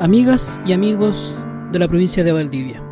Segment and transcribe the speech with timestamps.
[0.00, 1.34] amigas y amigos
[1.72, 2.82] de la provincia de Valdivia.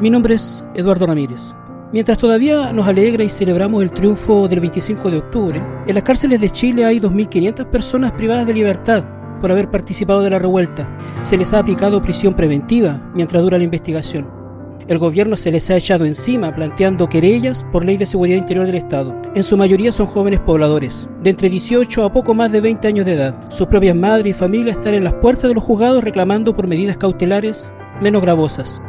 [0.00, 1.54] Mi nombre es Eduardo Ramírez.
[1.92, 6.40] Mientras todavía nos alegra y celebramos el triunfo del 25 de octubre, en las cárceles
[6.40, 9.04] de Chile hay 2.500 personas privadas de libertad
[9.42, 10.88] por haber participado de la revuelta.
[11.20, 14.41] Se les ha aplicado prisión preventiva mientras dura la investigación
[14.88, 18.76] el gobierno se les ha echado encima planteando querellas por ley de seguridad interior del
[18.76, 19.20] Estado.
[19.34, 23.06] En su mayoría son jóvenes pobladores, de entre 18 a poco más de 20 años
[23.06, 23.50] de edad.
[23.50, 26.96] Sus propias madres y familias están en las puertas de los juzgados reclamando por medidas
[26.96, 28.82] cautelares menos gravosas.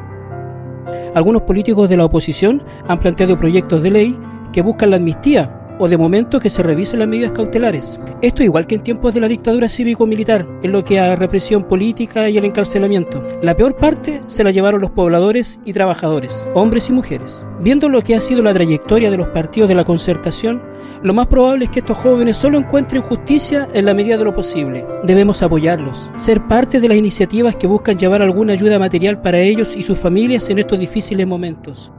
[1.14, 4.20] Algunos políticos de la oposición han planteado proyectos de ley
[4.52, 8.00] que buscan la amnistía o de momento que se revisen las medidas cautelares.
[8.22, 11.64] Esto igual que en tiempos de la dictadura cívico-militar, en lo que a la represión
[11.64, 13.24] política y el encarcelamiento.
[13.42, 17.46] La peor parte se la llevaron los pobladores y trabajadores, hombres y mujeres.
[17.60, 20.62] Viendo lo que ha sido la trayectoria de los partidos de la concertación,
[21.02, 24.34] lo más probable es que estos jóvenes solo encuentren justicia en la medida de lo
[24.34, 24.86] posible.
[25.04, 29.76] Debemos apoyarlos, ser parte de las iniciativas que buscan llevar alguna ayuda material para ellos
[29.76, 31.92] y sus familias en estos difíciles momentos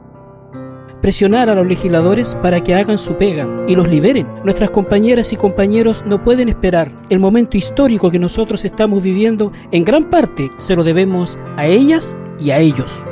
[1.05, 4.25] presionar a los legisladores para que hagan su pega y los liberen.
[4.43, 6.91] Nuestras compañeras y compañeros no pueden esperar.
[7.11, 12.17] El momento histórico que nosotros estamos viviendo en gran parte se lo debemos a ellas
[12.39, 13.05] y a ellos.